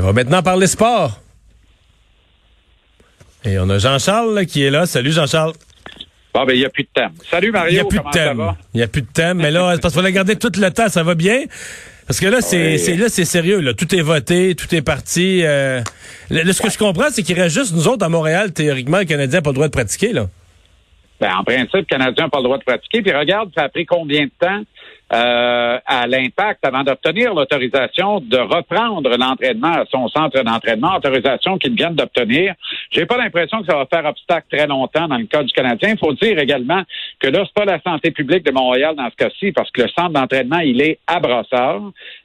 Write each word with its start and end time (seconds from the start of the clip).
on 0.00 0.02
va 0.02 0.12
maintenant 0.12 0.42
parler 0.42 0.66
sport. 0.66 1.20
Et 3.44 3.58
on 3.58 3.68
a 3.68 3.78
Jean-Charles 3.78 4.46
qui 4.46 4.62
est 4.62 4.70
là. 4.70 4.86
Salut 4.86 5.12
Jean-Charles. 5.12 5.54
Bon, 6.34 6.44
ben, 6.46 6.54
il 6.54 6.60
n'y 6.60 6.64
a 6.64 6.70
plus 6.70 6.84
de 6.84 6.88
thème. 6.94 7.12
Salut 7.30 7.50
Mario. 7.50 7.70
Il 7.70 7.74
n'y 7.74 7.80
a 7.80 7.84
plus 7.84 7.98
de 7.98 8.10
thème. 8.10 8.52
Il 8.72 8.76
n'y 8.78 8.82
a 8.82 8.88
plus 8.88 9.02
de 9.02 9.08
thème. 9.12 9.38
Mais 9.38 9.50
là, 9.50 9.76
parce 9.82 9.94
faut 9.94 10.00
la 10.00 10.12
garder 10.12 10.36
tout 10.36 10.50
le 10.56 10.70
temps. 10.70 10.88
Ça 10.88 11.02
va 11.02 11.14
bien? 11.14 11.44
Parce 12.06 12.20
que 12.20 12.26
là, 12.26 12.40
c'est 12.40 12.76
là, 12.96 13.08
c'est 13.08 13.24
sérieux. 13.24 13.60
Là. 13.60 13.74
Tout 13.74 13.94
est 13.94 14.00
voté, 14.00 14.54
tout 14.54 14.72
est 14.74 14.82
parti. 14.82 15.42
Euh... 15.44 15.82
ce 16.30 16.62
que 16.62 16.70
je 16.70 16.78
comprends, 16.78 17.10
c'est 17.10 17.22
qu'il 17.22 17.38
reste 17.38 17.54
juste 17.54 17.74
nous 17.74 17.86
autres 17.88 18.04
à 18.04 18.08
Montréal, 18.08 18.52
théoriquement, 18.52 18.98
le 18.98 19.04
Canadien 19.04 19.38
n'a 19.38 19.42
pas 19.42 19.50
le 19.50 19.54
droit 19.54 19.66
de 19.66 19.72
pratiquer. 19.72 20.12
là. 20.12 20.28
Ben, 21.22 21.36
en 21.38 21.44
principe, 21.44 21.72
le 21.72 21.82
Canadien 21.82 22.24
n'a 22.24 22.30
pas 22.30 22.38
le 22.38 22.44
droit 22.44 22.58
de 22.58 22.64
pratiquer. 22.64 23.00
Puis 23.00 23.12
regarde, 23.12 23.52
ça 23.56 23.62
a 23.62 23.68
pris 23.68 23.86
combien 23.86 24.24
de 24.24 24.30
temps 24.40 24.60
euh, 25.12 25.78
à 25.86 26.06
l'impact 26.08 26.64
avant 26.64 26.82
d'obtenir 26.82 27.32
l'autorisation 27.32 28.18
de 28.18 28.38
reprendre 28.38 29.08
l'entraînement 29.16 29.72
à 29.72 29.84
son 29.88 30.08
centre 30.08 30.42
d'entraînement, 30.42 30.96
autorisation 30.96 31.58
qu'ils 31.58 31.76
viennent 31.76 31.94
d'obtenir. 31.94 32.54
J'ai 32.90 33.06
pas 33.06 33.18
l'impression 33.18 33.60
que 33.60 33.66
ça 33.66 33.76
va 33.76 33.86
faire 33.86 34.04
obstacle 34.04 34.46
très 34.50 34.66
longtemps 34.66 35.06
dans 35.06 35.16
le 35.16 35.26
cas 35.26 35.44
du 35.44 35.52
Canadien. 35.52 35.90
Il 35.90 35.98
faut 35.98 36.12
dire 36.14 36.40
également 36.40 36.82
que 37.20 37.28
là, 37.28 37.44
c'est 37.44 37.54
pas 37.54 37.70
la 37.70 37.80
santé 37.82 38.10
publique 38.10 38.44
de 38.44 38.50
Montréal 38.50 38.96
dans 38.96 39.08
ce 39.10 39.16
cas-ci, 39.16 39.52
parce 39.52 39.70
que 39.70 39.82
le 39.82 39.88
centre 39.96 40.10
d'entraînement, 40.10 40.58
il 40.58 40.80
est 40.80 40.98
à 41.06 41.20
Brossard. 41.20 41.82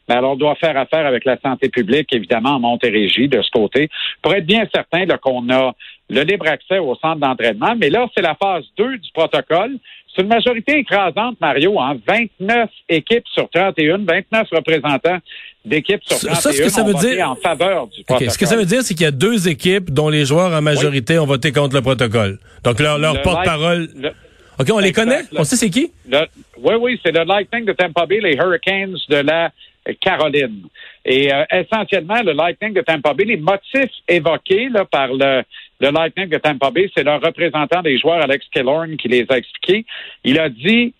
Mais 0.10 0.16
alors, 0.16 0.32
on 0.32 0.36
doit 0.38 0.56
faire 0.56 0.78
affaire 0.78 1.06
avec 1.06 1.26
la 1.26 1.38
santé 1.40 1.70
publique, 1.70 2.12
évidemment, 2.14 2.52
en 2.52 2.60
Montérégie, 2.60 3.28
de 3.28 3.42
ce 3.42 3.52
côté, 3.52 3.90
pour 4.22 4.34
être 4.34 4.46
bien 4.46 4.66
certain 4.74 5.06
qu'on 5.18 5.50
a 5.52 5.74
le 6.10 6.22
libre 6.22 6.48
accès 6.48 6.80
au 6.80 6.96
centre 6.96 7.20
d'entraînement. 7.20 7.76
Mais 7.78 7.90
là, 7.90 8.08
c'est 8.16 8.22
la 8.22 8.36
phase 8.36 8.64
2 8.78 8.98
du 8.98 9.12
protocole. 9.14 9.78
C'est 10.16 10.22
une 10.22 10.30
majorité 10.30 10.80
écrasante, 10.80 11.40
Mario, 11.40 11.80
hein? 11.80 11.98
29 12.08 12.70
équipes 12.90 13.26
sur 13.34 13.50
31, 13.50 14.00
29 14.00 14.48
représentants 14.52 15.20
d'équipes 15.64 16.02
sur 16.04 16.18
31 16.18 16.36
ça, 16.36 16.52
ce 16.54 16.62
que 16.62 16.70
ça 16.70 16.84
veut 16.84 16.94
dire... 16.94 17.30
en 17.30 17.36
faveur 17.36 17.88
du 17.88 18.04
protocole. 18.04 18.32
Ce 18.32 18.38
que 18.38 18.46
ça 18.46 18.56
veut 18.56 18.66
dire, 18.66 18.82
c'est 18.82 18.94
qu'il 18.94 19.04
y 19.04 19.08
a 19.08 19.12
deux 19.12 19.48
équipes 19.48 19.92
dont 19.92 20.10
les 20.10 20.26
joueurs 20.26 20.54
en 20.54 20.62
majorité 20.62 21.20
ont 21.20 21.26
voté 21.26 21.52
contre 21.52 21.76
le 21.76 21.82
protocole. 21.82 22.40
Donc 22.64 22.80
leur, 22.80 22.98
leur 22.98 23.22
porte-parole... 23.22 23.90
OK, 24.60 24.70
on 24.74 24.80
les 24.80 24.92
connaît? 24.92 25.22
On 25.36 25.44
sait 25.44 25.56
c'est 25.56 25.70
qui? 25.70 25.92
oui, 26.10 26.74
oui, 26.80 27.00
c'est 27.04 27.12
le 27.12 27.24
Lightning 27.24 27.66
de 27.66 27.74
Tampa 27.74 28.08
Bay, 28.08 28.20
les 28.20 28.34
Hurricanes 28.34 28.98
de 29.08 29.18
la 29.18 29.52
Caroline. 30.00 30.68
Et 31.06 31.34
euh, 31.34 31.44
essentiellement, 31.52 32.22
le 32.24 32.34
Lightning 32.34 32.74
de 32.74 32.82
Tampa 32.82 33.14
Bay, 33.14 33.26
les 33.26 33.38
motifs 33.38 33.92
évoqués 34.08 34.70
par 34.92 35.08
le, 35.08 35.44
Lightning 35.80 36.30
de 36.30 36.38
Tampa 36.38 36.72
Bay, 36.72 36.90
c'est 36.96 37.04
le 37.04 37.16
représentant 37.16 37.82
des 37.82 37.98
joueurs, 37.98 38.22
Alex 38.22 38.46
Killorn, 38.52 38.98
qui 38.98 39.08
les 39.08 39.26
a 39.30 39.38
expliqués. 39.38 39.86
Il 40.24 40.40
a 40.40 40.50
dit 40.50 40.94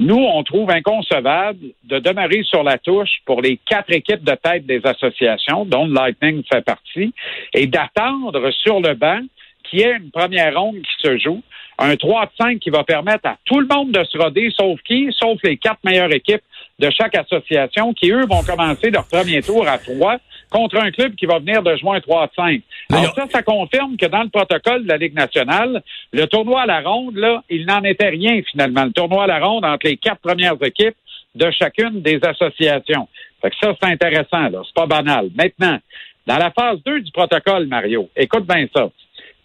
nous, 0.00 0.16
on 0.16 0.42
trouve 0.42 0.70
inconcevable 0.70 1.66
de 1.84 2.00
demeurer 2.00 2.42
sur 2.42 2.64
la 2.64 2.78
touche 2.78 3.20
pour 3.26 3.40
les 3.40 3.58
quatre 3.58 3.92
équipes 3.92 4.24
de 4.24 4.34
tête 4.34 4.66
des 4.66 4.80
associations, 4.82 5.64
dont 5.64 5.86
le 5.86 5.94
Lightning 5.94 6.42
fait 6.52 6.64
partie, 6.64 7.14
et 7.52 7.68
d'attendre 7.68 8.50
sur 8.50 8.80
le 8.80 8.94
banc 8.94 9.20
qu'il 9.62 9.80
y 9.80 9.82
ait 9.82 9.96
une 9.96 10.10
première 10.10 10.58
ronde 10.58 10.82
qui 10.82 11.08
se 11.08 11.16
joue, 11.18 11.42
un 11.78 11.96
3 11.96 12.30
5 12.36 12.58
qui 12.58 12.70
va 12.70 12.82
permettre 12.84 13.26
à 13.28 13.36
tout 13.44 13.60
le 13.60 13.66
monde 13.66 13.92
de 13.92 14.02
se 14.04 14.18
roder, 14.18 14.50
sauf 14.56 14.80
qui? 14.82 15.08
Sauf 15.12 15.38
les 15.42 15.56
quatre 15.56 15.80
meilleures 15.84 16.12
équipes 16.12 16.42
de 16.78 16.90
chaque 16.90 17.14
association 17.16 17.92
qui, 17.92 18.10
eux, 18.10 18.26
vont 18.26 18.42
commencer 18.42 18.90
leur 18.90 19.06
premier 19.06 19.42
tour 19.42 19.66
à 19.68 19.78
trois 19.78 20.18
contre 20.50 20.76
un 20.78 20.90
club 20.90 21.14
qui 21.14 21.26
va 21.26 21.38
venir 21.38 21.62
de 21.62 21.74
juin 21.76 22.00
3 22.00 22.30
5. 22.34 22.62
Alors 22.92 23.14
ça, 23.14 23.26
ça 23.30 23.42
confirme 23.42 23.96
que 23.96 24.06
dans 24.06 24.22
le 24.22 24.28
protocole 24.28 24.84
de 24.84 24.88
la 24.88 24.96
Ligue 24.96 25.14
nationale, 25.14 25.82
le 26.12 26.26
tournoi 26.26 26.62
à 26.62 26.66
la 26.66 26.80
ronde, 26.80 27.16
là, 27.16 27.42
il 27.50 27.66
n'en 27.66 27.82
était 27.82 28.08
rien 28.08 28.40
finalement. 28.50 28.84
Le 28.84 28.92
tournoi 28.92 29.24
à 29.24 29.26
la 29.26 29.40
ronde 29.40 29.64
entre 29.64 29.86
les 29.86 29.96
quatre 29.96 30.20
premières 30.20 30.56
équipes 30.62 30.96
de 31.34 31.50
chacune 31.50 32.02
des 32.02 32.20
associations. 32.22 33.08
Fait 33.42 33.50
que 33.50 33.56
ça, 33.60 33.74
c'est 33.80 33.88
intéressant, 33.90 34.48
là. 34.48 34.62
C'est 34.64 34.74
pas 34.74 34.86
banal. 34.86 35.30
Maintenant, 35.34 35.78
dans 36.26 36.38
la 36.38 36.50
phase 36.50 36.78
2 36.86 37.00
du 37.00 37.10
protocole, 37.10 37.66
Mario, 37.66 38.08
écoute 38.16 38.46
bien 38.46 38.66
ça. 38.74 38.90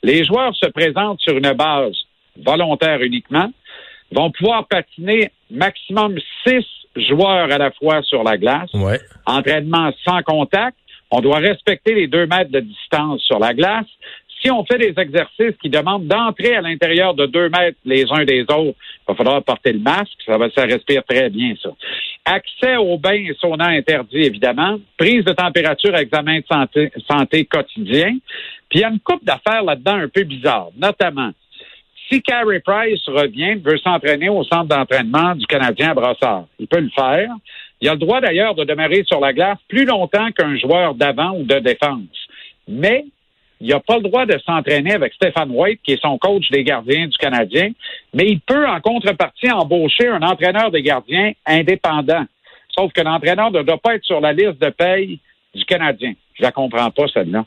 Les 0.04 0.24
joueurs 0.24 0.56
se 0.56 0.68
présentent 0.68 1.20
sur 1.22 1.36
une 1.36 1.54
base 1.54 1.96
volontaire 2.38 3.02
uniquement, 3.02 3.52
vont 4.12 4.32
pouvoir 4.32 4.68
patiner 4.68 5.32
maximum 5.50 6.18
six 6.48 6.66
joueurs 7.00 7.52
à 7.52 7.58
la 7.58 7.72
fois 7.72 8.02
sur 8.04 8.24
la 8.24 8.38
glace. 8.38 8.70
Entraînement 9.26 9.92
sans 10.06 10.22
contact. 10.24 10.78
On 11.12 11.22
doit 11.22 11.40
respecter 11.40 11.96
les 11.96 12.08
deux 12.08 12.28
mètres 12.28 12.52
de 12.52 12.60
distance 12.60 13.22
sur 13.22 13.40
la 13.40 13.54
glace. 13.54 13.88
Si 14.42 14.50
on 14.50 14.64
fait 14.64 14.78
des 14.78 14.94
exercices 14.98 15.58
qui 15.62 15.70
demandent 15.70 16.08
d'entrer 16.08 16.56
à 16.56 16.62
l'intérieur 16.62 17.14
de 17.14 17.26
deux 17.26 17.50
mètres 17.50 17.78
les 17.84 18.06
uns 18.10 18.24
des 18.24 18.42
autres, 18.44 18.78
il 18.78 19.10
va 19.10 19.16
falloir 19.16 19.44
porter 19.44 19.74
le 19.74 19.80
masque. 19.80 20.18
Ça 20.26 20.38
va, 20.38 20.50
ça 20.52 20.64
respire 20.64 21.04
très 21.04 21.30
bien, 21.30 21.56
ça. 21.62 21.72
Accès 22.26 22.78
aux 22.78 22.98
bains 22.98 23.26
et 23.30 23.36
sauna 23.40 23.68
interdit, 23.68 24.22
évidemment. 24.22 24.78
Prise 24.98 25.26
de 25.26 25.34
température, 25.34 25.96
examen 25.96 26.40
de 26.40 26.46
santé, 26.50 26.92
santé 27.10 27.46
quotidien. 27.46 28.18
Puis 28.70 28.80
il 28.80 28.82
y 28.82 28.84
a 28.84 28.90
une 28.90 29.00
coupe 29.00 29.26
d'affaires 29.26 29.64
là-dedans 29.64 29.96
un 29.96 30.08
peu 30.08 30.24
bizarre, 30.24 30.70
notamment 30.78 31.32
si 32.10 32.22
Carey 32.22 32.60
Price 32.60 33.06
revient, 33.08 33.56
veut 33.56 33.78
s'entraîner 33.78 34.30
au 34.30 34.44
centre 34.44 34.66
d'entraînement 34.66 35.36
du 35.36 35.46
Canadien 35.46 35.92
à 35.92 35.94
Brassard, 35.94 36.46
il 36.58 36.68
peut 36.68 36.80
le 36.80 36.90
faire. 36.90 37.30
Il 37.82 37.88
a 37.88 37.94
le 37.94 38.00
droit 38.00 38.20
d'ailleurs 38.20 38.56
de 38.56 38.64
demeurer 38.64 39.04
sur 39.06 39.20
la 39.20 39.32
glace 39.32 39.58
plus 39.68 39.86
longtemps 39.86 40.32
qu'un 40.32 40.58
joueur 40.58 40.96
d'avant 40.96 41.32
ou 41.32 41.44
de 41.44 41.60
défense. 41.60 42.28
Mais 42.68 43.06
il 43.62 43.70
n'a 43.70 43.80
pas 43.80 43.98
le 43.98 44.04
droit 44.04 44.26
de 44.26 44.38
s'entraîner 44.46 44.94
avec 44.94 45.14
Stéphane 45.14 45.52
White, 45.52 45.82
qui 45.84 45.94
est 45.94 46.02
son 46.02 46.18
coach 46.18 46.50
des 46.50 46.64
gardiens 46.64 47.08
du 47.08 47.18
Canadien, 47.18 47.72
mais 48.14 48.28
il 48.28 48.40
peut 48.40 48.68
en 48.68 48.80
contrepartie 48.82 49.52
embaucher 49.52 50.08
un 50.08 50.22
entraîneur 50.22 50.72
des 50.72 50.82
gardiens 50.82 51.32
indépendant. 51.46 52.26
Sauf 52.78 52.92
que 52.94 53.02
l'entraîneur 53.02 53.52
ne 53.52 53.62
doit 53.62 53.78
pas 53.78 53.96
être 53.96 54.06
sur 54.06 54.22
la 54.22 54.34
liste 54.34 54.62
de 54.62 54.70
paye 54.70 55.20
du 55.54 55.66
Canadien. 55.66 56.14
Je 56.36 56.44
la 56.44 56.52
comprends 56.52 56.92
pas, 56.92 57.08
celle-là. 57.14 57.46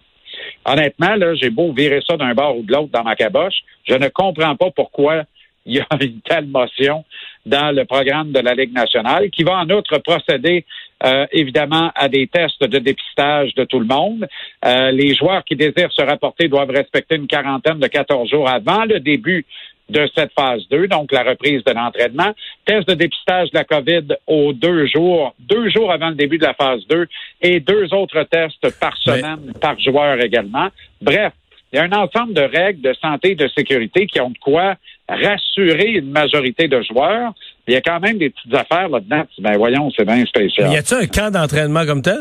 Honnêtement, 0.65 1.17
là, 1.17 1.35
j'ai 1.35 1.51
beau 1.51 1.73
virer 1.73 2.01
ça 2.07 2.17
d'un 2.17 2.35
bord 2.35 2.59
ou 2.59 2.63
de 2.63 2.73
l'autre 2.73 2.91
dans 2.93 3.03
ma 3.03 3.17
caboche, 3.17 3.63
je 3.85 3.95
ne 3.95 4.09
comprends 4.09 4.57
pas 4.57 4.71
pourquoi 4.71 5.25
il 5.67 5.77
y 5.77 5.81
a 5.81 5.87
une 6.01 6.21
telle 6.23 6.47
motion 6.47 7.05
dans 7.47 7.75
le 7.75 7.85
programme 7.85 8.33
de 8.33 8.41
la 8.41 8.55
Ligue 8.55 8.73
nationale, 8.73 9.31
qui 9.31 9.45
va 9.45 9.59
en 9.59 9.71
outre 9.71 9.99
procéder 9.99 10.65
euh, 11.05 11.27
évidemment 11.33 11.91
à 11.95 12.09
des 12.09 12.27
tests 12.27 12.63
de 12.63 12.79
dépistage 12.79 13.55
de 13.55 13.65
tout 13.65 13.81
le 13.81 13.87
monde. 13.87 14.29
Euh, 14.65 14.91
les 14.93 15.15
joueurs 15.15 15.45
qui 15.45 15.57
désirent 15.57 15.93
se 15.93 16.03
rapporter 16.03 16.49
doivent 16.49 16.71
respecter 16.71 17.17
une 17.17 17.27
quarantaine 17.27 17.79
de 17.79 17.87
14 17.87 18.31
jours 18.31 18.49
avant 18.49 18.85
le 18.85 19.01
début 19.01 19.45
de 19.93 20.09
cette 20.15 20.33
phase 20.33 20.63
2, 20.71 20.89
donc 20.89 21.13
la 21.13 21.23
reprise 21.23 21.63
de 21.65 21.73
l'entraînement. 21.73 22.33
Test 22.65 22.89
de 22.89 22.95
dépistage 22.95 23.51
de 23.51 23.59
la 23.59 23.65
COVID 23.65 24.17
aux 24.27 24.53
deux 24.53 24.87
jours, 24.87 25.35
deux 25.39 25.71
jours 25.71 25.93
avant 25.93 26.09
le 26.09 26.15
début 26.17 26.39
de 26.39 26.45
la 26.45 26.55
phase 26.55 26.81
2 26.89 27.07
et 27.43 27.61
deux 27.61 27.93
autres 27.95 28.25
tests 28.25 28.79
par 28.81 28.97
semaine, 28.97 29.53
par 29.61 29.79
joueur 29.79 30.21
également. 30.21 30.69
Bref, 31.01 31.33
il 31.73 31.77
y 31.77 31.79
a 31.79 31.85
un 31.85 31.93
ensemble 31.93 32.35
de 32.35 32.43
règles 32.43 32.83
de 32.83 32.95
santé 32.95 33.33
et 33.33 33.35
de 33.35 33.49
sécurité 33.49 34.07
qui 34.07 34.21
ont 34.21 34.31
de 34.31 34.39
quoi 34.39 34.75
rassurer 35.09 35.93
une 35.93 36.11
majorité 36.11 36.69
de 36.69 36.83
joueurs. 36.83 37.33
Il 37.67 37.75
y 37.75 37.77
a 37.77 37.81
quand 37.81 38.01
même 38.01 38.19
des 38.19 38.31
petites 38.31 38.55
affaires 38.55 38.89
là-dedans. 38.89 39.25
Ben 39.39 39.57
voyons, 39.57 39.91
c'est 39.97 40.05
bien 40.05 40.25
spécial. 40.27 40.73
y 40.73 40.77
a-t-il 40.77 41.05
un 41.05 41.07
camp 41.07 41.31
d'entraînement 41.31 41.87
comme 41.87 42.03
tel? 42.03 42.21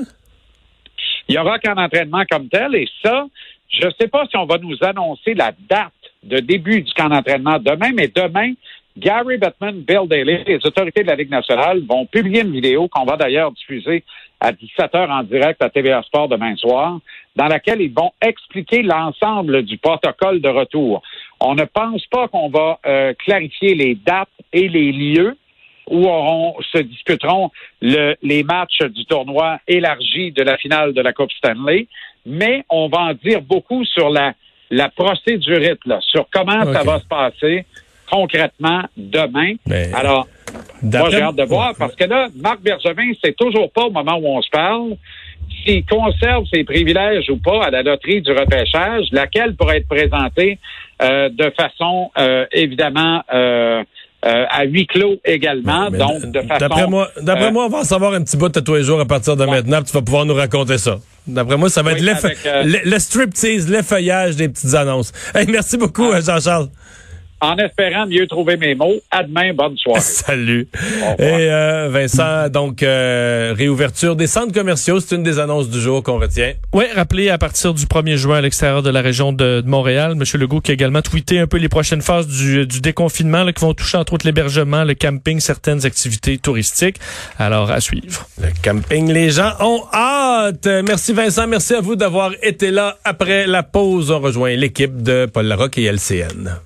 Il 1.27 1.35
y 1.35 1.37
aura 1.37 1.55
un 1.55 1.59
camp 1.59 1.75
d'entraînement 1.75 2.23
comme 2.29 2.47
tel 2.47 2.75
et 2.75 2.87
ça, 3.03 3.25
je 3.69 3.85
ne 3.85 3.91
sais 3.99 4.07
pas 4.07 4.25
si 4.29 4.37
on 4.37 4.45
va 4.45 4.57
nous 4.57 4.77
annoncer 4.81 5.33
la 5.33 5.51
date 5.69 5.91
de 6.23 6.39
début 6.39 6.81
du 6.81 6.93
camp 6.93 7.09
d'entraînement 7.09 7.59
demain, 7.59 7.91
mais 7.93 8.07
demain, 8.07 8.53
Gary 8.97 9.37
Bettman, 9.37 9.81
Bill 9.81 10.07
Daly, 10.07 10.43
les 10.45 10.65
autorités 10.65 11.03
de 11.03 11.07
la 11.07 11.15
Ligue 11.15 11.31
nationale 11.31 11.81
vont 11.87 12.05
publier 12.05 12.41
une 12.41 12.51
vidéo 12.51 12.87
qu'on 12.89 13.05
va 13.05 13.15
d'ailleurs 13.15 13.51
diffuser 13.51 14.03
à 14.39 14.51
17h 14.51 15.09
en 15.09 15.23
direct 15.23 15.61
à 15.61 15.69
TVA 15.69 16.01
Sport 16.03 16.27
demain 16.27 16.55
soir, 16.57 16.99
dans 17.35 17.47
laquelle 17.47 17.81
ils 17.81 17.93
vont 17.93 18.11
expliquer 18.21 18.81
l'ensemble 18.81 19.63
du 19.63 19.77
protocole 19.77 20.41
de 20.41 20.49
retour. 20.49 21.01
On 21.39 21.55
ne 21.55 21.63
pense 21.63 22.05
pas 22.07 22.27
qu'on 22.27 22.49
va 22.49 22.79
euh, 22.85 23.13
clarifier 23.13 23.75
les 23.75 23.95
dates 23.95 24.29
et 24.51 24.67
les 24.67 24.91
lieux 24.91 25.37
où 25.89 26.05
se 26.71 26.77
disputeront 26.77 27.51
les 27.81 28.43
matchs 28.43 28.81
du 28.81 29.05
tournoi 29.05 29.59
élargi 29.67 30.31
de 30.31 30.43
la 30.43 30.57
finale 30.57 30.93
de 30.93 31.01
la 31.01 31.11
Coupe 31.11 31.31
Stanley, 31.33 31.87
mais 32.25 32.63
on 32.69 32.87
va 32.87 32.99
en 32.99 33.13
dire 33.13 33.41
beaucoup 33.41 33.83
sur 33.83 34.09
la 34.09 34.33
la 34.71 34.89
procédurite, 34.89 35.85
là, 35.85 35.99
sur 36.01 36.27
comment 36.31 36.63
ça 36.73 36.83
va 36.83 36.99
se 36.99 37.05
passer 37.05 37.65
concrètement 38.09 38.81
demain. 38.97 39.53
Alors, 39.93 40.27
moi, 40.81 41.09
j'ai 41.09 41.21
hâte 41.21 41.35
de 41.35 41.43
voir, 41.43 41.73
parce 41.77 41.95
que 41.95 42.03
là, 42.05 42.27
Marc 42.35 42.61
Bergevin, 42.61 43.11
c'est 43.23 43.35
toujours 43.35 43.71
pas 43.71 43.85
au 43.85 43.91
moment 43.91 44.17
où 44.17 44.27
on 44.27 44.41
se 44.41 44.49
parle 44.49 44.95
s'il 45.65 45.85
conserve 45.85 46.45
ses 46.51 46.63
privilèges 46.63 47.29
ou 47.29 47.37
pas 47.37 47.65
à 47.65 47.69
la 47.69 47.83
loterie 47.83 48.21
du 48.21 48.31
repêchage, 48.31 49.07
laquelle 49.11 49.55
pourrait 49.55 49.77
être 49.77 49.87
présentée 49.87 50.57
euh, 51.01 51.29
de 51.29 51.51
façon 51.51 52.11
euh, 52.17 52.45
évidemment 52.51 53.23
euh, 53.33 53.83
à 54.23 54.63
huis 54.65 54.87
clos 54.87 55.15
également. 55.25 55.89
donc, 55.89 56.31
de 56.31 56.41
façon. 56.41 56.59
D'après 56.59 56.87
moi, 56.87 57.09
d'après 57.21 57.51
moi, 57.51 57.65
on 57.65 57.69
va 57.69 57.79
en 57.79 57.83
savoir 57.83 58.13
un 58.13 58.21
petit 58.21 58.37
bout 58.37 58.49
de 58.49 58.59
tous 58.59 58.75
les 58.75 58.83
jours 58.83 58.99
à 58.99 59.05
partir 59.05 59.35
de 59.35 59.45
maintenant. 59.45 59.81
tu 59.81 59.91
vas 59.93 60.01
pouvoir 60.01 60.25
nous 60.25 60.35
raconter 60.35 60.77
ça. 60.77 60.99
D'après 61.27 61.57
moi, 61.57 61.69
ça 61.69 61.81
va 61.83 61.93
être 61.93 62.01
le, 62.01 62.89
le 62.89 62.99
striptease, 62.99 63.69
l'effeuillage 63.69 64.35
des 64.35 64.49
petites 64.49 64.73
annonces. 64.73 65.11
merci 65.47 65.77
beaucoup, 65.77 66.11
Jean-Charles. 66.19 66.69
En 67.41 67.57
espérant 67.57 68.05
mieux 68.05 68.27
trouver 68.27 68.55
mes 68.55 68.75
mots. 68.75 69.01
À 69.09 69.23
demain, 69.23 69.53
bonne 69.53 69.75
soirée. 69.77 69.99
Salut. 69.99 70.67
Et 71.19 71.23
euh, 71.23 71.89
Vincent, 71.91 72.49
donc 72.49 72.83
euh, 72.83 73.53
réouverture 73.57 74.15
des 74.15 74.27
centres 74.27 74.53
commerciaux, 74.53 74.99
c'est 74.99 75.15
une 75.15 75.23
des 75.23 75.39
annonces 75.39 75.69
du 75.69 75.81
jour 75.81 76.03
qu'on 76.03 76.19
retient. 76.19 76.53
Oui, 76.73 76.85
rappelez 76.95 77.29
à 77.29 77.37
partir 77.37 77.73
du 77.73 77.85
1er 77.85 78.15
juin 78.15 78.37
à 78.37 78.41
l'extérieur 78.41 78.83
de 78.83 78.89
la 78.89 79.01
région 79.01 79.33
de, 79.33 79.63
Montréal, 79.65 80.13
M. 80.13 80.23
Legault 80.39 80.61
qui 80.61 80.71
a 80.71 80.73
également 80.75 81.01
tweeté 81.01 81.39
un 81.39 81.47
peu 81.47 81.57
les 81.57 81.69
prochaines 81.69 82.01
phases 82.01 82.27
du, 82.27 82.65
déconfinement 82.81 83.45
qui 83.51 83.61
vont 83.61 83.73
toucher 83.73 83.97
entre 83.97 84.13
autres 84.13 84.25
l'hébergement, 84.25 84.83
le 84.83 84.93
camping, 84.93 85.39
certaines 85.39 85.85
activités 85.85 86.37
touristiques. 86.37 86.97
Alors 87.39 87.71
à 87.71 87.81
suivre. 87.81 88.27
Le 88.39 88.49
camping, 88.63 89.11
les 89.11 89.31
gens 89.31 89.53
ont 89.59 89.83
hâte. 89.93 90.67
Merci 90.85 91.13
Vincent, 91.13 91.47
merci 91.47 91.73
à 91.73 91.81
vous 91.81 91.95
d'avoir 91.95 92.31
été 92.43 92.71
là 92.71 92.97
après 93.03 93.47
la 93.47 93.63
pause. 93.63 94.11
On 94.11 94.19
rejoint 94.19 94.55
l'équipe 94.55 95.01
de 95.01 95.27
Paul 95.31 95.45
Larocque 95.45 95.77
et 95.77 95.85
LCN. 95.85 96.59